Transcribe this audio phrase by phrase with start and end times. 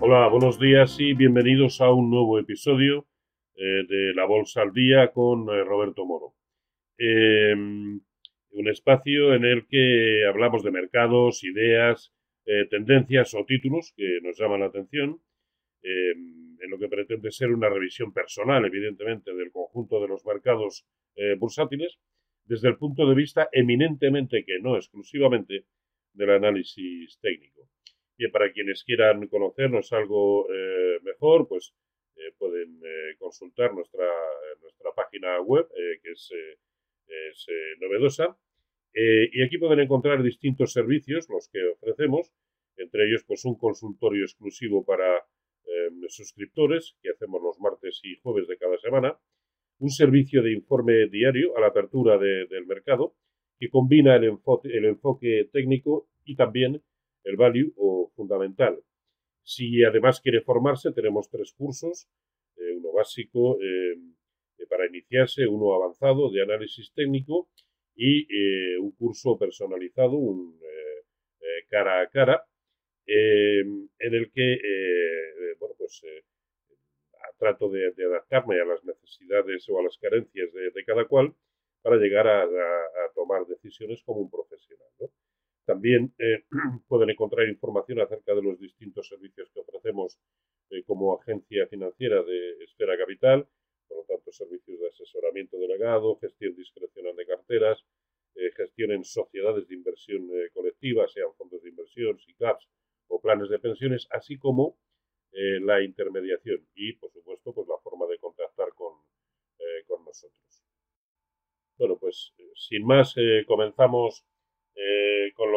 [0.00, 3.06] Hola, buenos días y bienvenidos a un nuevo episodio
[3.54, 6.34] eh, de La Bolsa al Día con eh, Roberto Moro.
[6.98, 8.00] Em,
[8.50, 12.12] un espacio en el que hablamos de mercados, ideas,
[12.44, 15.20] eh, tendencias o títulos que nos llaman la atención,
[15.82, 20.86] em, en lo que pretende ser una revisión personal, evidentemente, del conjunto de los mercados
[21.38, 22.00] bursátiles,
[22.44, 25.66] desde el punto de vista eminentemente, que no exclusivamente,
[26.12, 27.68] del análisis técnico.
[28.16, 31.74] Y para quienes quieran conocernos algo eh, mejor, pues
[32.16, 34.08] eh, pueden eh, consultar nuestra,
[34.60, 35.66] nuestra página web,
[36.02, 36.30] que es,
[37.80, 38.36] novedosa.
[38.94, 42.32] y aquí pueden encontrar distintos servicios, los que ofrecemos,
[42.76, 45.24] entre ellos pues un consultorio exclusivo para
[46.08, 49.18] suscriptores, que hacemos los martes y jueves de cada semana,
[49.78, 53.16] un servicio de informe diario a la apertura del mercado,
[53.58, 56.82] que combina el enfoque, el enfoque técnico y también
[57.24, 58.78] el value o fundamental.
[59.42, 62.08] Si además quiere formarse, tenemos tres cursos,
[62.56, 63.94] eh, uno básico eh,
[64.58, 67.48] eh, para iniciarse, uno avanzado de análisis técnico
[67.96, 68.26] y
[68.78, 70.18] un curso personalizado,
[71.68, 72.44] cara a cara,
[73.06, 74.58] en el que
[75.60, 76.02] bueno, pues,
[77.38, 81.34] trato de, adaptarme a las necesidades o a las carencias de, cada cual
[81.82, 84.73] para llegar a, a, tomar decisiones como un profesional.
[85.74, 86.44] También eh,
[86.86, 90.20] pueden encontrar información acerca de los distintos servicios que ofrecemos
[90.70, 93.48] eh, como agencia financiera de Esfera Capital,
[93.88, 97.84] por lo tanto, servicios de asesoramiento delegado, gestión discrecional de carteras,
[98.36, 102.68] eh, gestión en sociedades de inversión colectiva, sean fondos de inversión, SICAPs
[103.08, 104.78] o planes de pensiones, así como
[105.32, 108.92] la intermediación y, por supuesto, pues la forma de contactar con,
[109.88, 110.62] con nosotros.
[111.76, 113.16] Bueno, pues sin más,
[113.48, 114.24] comenzamos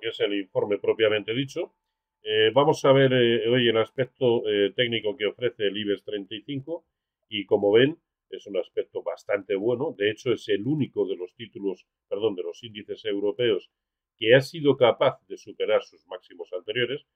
[0.00, 1.74] que es el informe propiamente dicho.
[2.22, 4.42] Eh, vamos a ver eh, hoy el aspecto
[4.76, 6.84] técnico que ofrece el IBEX 35
[7.28, 9.94] y como ven es un aspecto bastante bueno.
[9.96, 13.70] De hecho es el único de los títulos, perdón, de los índices europeos
[14.16, 17.06] que ha sido capaz de superar sus máximos anteriores.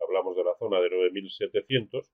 [0.00, 2.08] Hablamos de la zona de 9.700.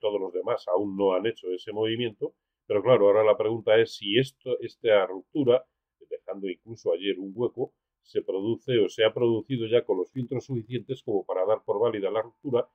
[0.00, 2.34] todos los demás aún no han hecho ese movimiento.
[2.70, 5.64] Pero claro, ahora la pregunta es si esto, esta ruptura,
[6.08, 10.44] dejando incluso ayer un hueco, se produce o se ha producido ya con los filtros
[10.46, 12.68] suficientes como para dar por válida la ruptura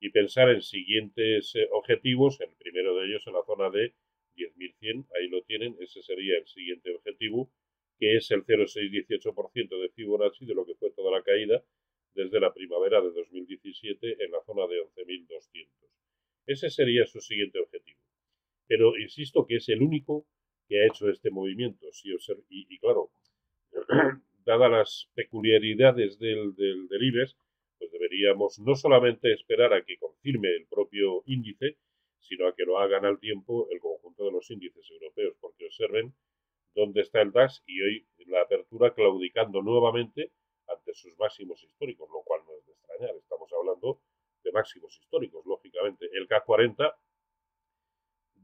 [0.00, 3.94] y pensar en siguientes eh, objetivos, el primero de ellos en la zona de
[4.36, 7.50] 10.100, ahí lo tienen, ese sería el siguiente objetivo,
[7.98, 11.64] que es el 0,618% de Fibonacci de lo que fue toda la caída
[12.14, 15.68] desde la primavera de 2017 en la zona de 11.200.
[16.46, 17.98] Ese sería su siguiente objetivo.
[18.66, 20.26] Pero insisto que es el único
[20.68, 21.86] que ha hecho este movimiento.
[22.48, 23.10] y, y claro,
[24.46, 27.36] dadas las peculiaridades del, del, IBEX,
[27.78, 31.76] pues deberíamos no solamente esperar a que confirme el propio índice,
[32.20, 36.14] sino a que lo hagan al tiempo el conjunto de los índices europeos, porque observen
[36.74, 40.32] dónde está el DAX y hoy la apertura claudicando nuevamente
[40.68, 44.00] ante sus máximos históricos, lo cual no es de extrañar, estamos hablando
[44.42, 46.08] de máximos históricos, lógicamente.
[46.12, 46.94] El K40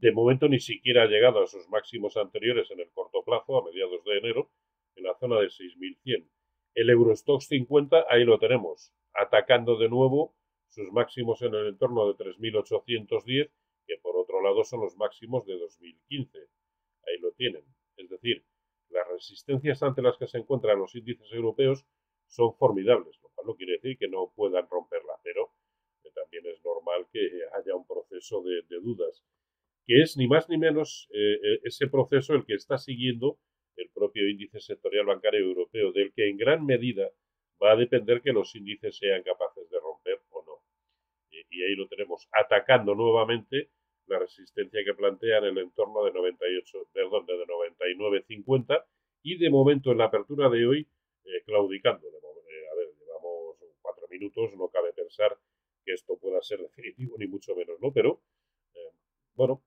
[0.03, 3.63] de momento ni siquiera ha llegado a sus máximos anteriores en el corto plazo, a
[3.63, 4.51] mediados de enero,
[4.95, 6.29] en la zona de 6.100.
[6.75, 10.35] El Eurostox 50, ahí lo tenemos, atacando de nuevo
[10.69, 13.51] sus máximos en el entorno de 3.810,
[13.85, 16.37] que por otro lado son los máximos de 2015.
[16.39, 17.63] Ahí lo tienen.
[17.97, 18.43] Es decir,
[18.89, 21.85] las resistencias ante las que se encuentran los índices europeos
[22.27, 25.51] son formidables, lo cual no quiere decir que no puedan romperla, pero
[26.13, 27.19] también es normal que
[27.57, 29.23] haya un proceso de, dudas,
[29.85, 33.39] que es ni más ni menos eh, eh, ese proceso el que está siguiendo
[33.77, 37.09] el propio índice sectorial bancario europeo, del que en gran medida
[37.61, 40.63] va a depender que los índices sean capaces de romper o no.
[41.29, 43.69] Y, ahí lo tenemos, atacando nuevamente
[44.07, 48.85] la resistencia que plantean en el entorno de 98, perdón, de 99.50
[49.23, 50.87] y de momento en la apertura de hoy
[51.25, 52.07] eh, claudicando.
[52.07, 55.37] Eh, a ver, llevamos cuatro minutos, no cabe pensar
[55.85, 57.91] que esto pueda ser definitivo ni mucho menos, ¿no?
[57.93, 58.21] Pero
[58.73, 58.91] eh,
[59.35, 59.63] bueno,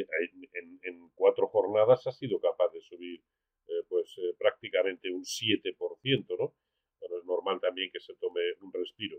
[0.00, 3.20] en, cuatro jornadas ha sido capaz de subir
[3.68, 6.54] eh, pues eh, prácticamente un 7%, ¿no?
[7.00, 9.18] Bueno, es normal también que se tome un respiro.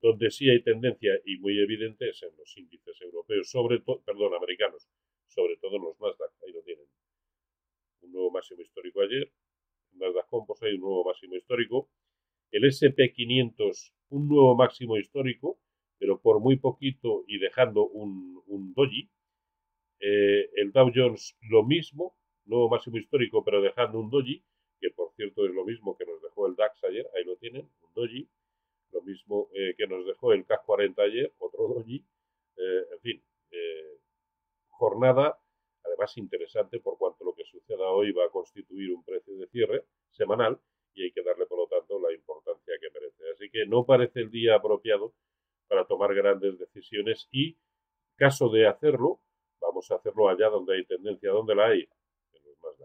[0.00, 4.34] Donde sí hay tendencia y muy evidente es en los índices europeos, sobre todo, perdón,
[4.34, 4.88] americanos,
[5.28, 6.86] sobre todo en los Nasdaq, ahí lo tienen.
[8.00, 9.30] Un nuevo máximo histórico ayer,
[9.92, 11.90] Nasdaq Composite hay un nuevo máximo histórico,
[12.50, 15.58] el SP500 un nuevo máximo histórico,
[15.98, 19.10] pero por muy poquito y dejando un, un doji,
[20.02, 24.44] eh, el Dow Jones lo mismo, nuevo máximo histórico, pero dejando un doji,
[24.80, 27.70] que por cierto es lo mismo que nos dejó el DAX ayer, ahí lo tienen,
[27.80, 28.28] un doji.
[28.90, 32.04] lo mismo que nos dejó el CAC 40 ayer, otro doji,
[32.56, 33.24] en fin,
[34.68, 35.38] jornada
[35.84, 39.84] además interesante por cuanto lo que suceda hoy va a constituir un precio de cierre
[40.10, 40.60] semanal
[40.94, 43.24] y hay que darle por lo tanto la importancia que merece.
[43.34, 45.14] Así que no parece el día apropiado
[45.68, 47.58] para tomar grandes decisiones y,
[48.16, 49.20] caso de hacerlo,
[49.90, 52.76] hacerlo allá donde hay tendencia, donde la hay, en los más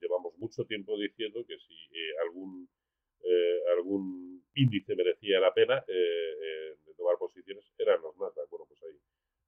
[0.00, 2.68] llevamos mucho tiempo diciendo que si eh, algún
[3.22, 8.82] eh, algún índice merecía la pena eh, de tomar posiciones eran los más Bueno, pues
[8.84, 8.98] ahí,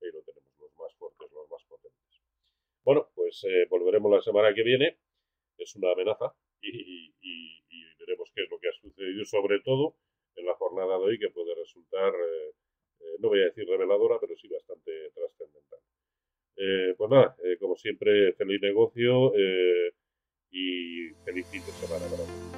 [0.03, 2.21] ahí lo tenemos, los más fuertes, los más potentes.
[2.83, 4.99] Bueno, pues volveremos la semana que viene.
[5.59, 7.13] Es una amenaza y,
[7.99, 9.97] veremos qué es lo que ha sucedido, sobre todo
[10.37, 12.53] en la jornada de hoy, que puede resultar, eh,
[13.01, 15.13] eh, no voy a decir reveladora, pero sí bastante.
[16.60, 19.32] Eh, pues nada, como siempre, feliz negocio
[20.50, 22.57] y feliz fin de semana para.